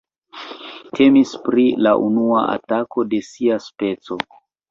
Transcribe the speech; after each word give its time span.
Temis 0.99 1.33
pri 1.43 1.65
la 1.87 1.91
unua 2.07 2.41
atako 2.55 3.05
de 3.13 3.23
sia 3.27 3.61
speco. 3.67 4.19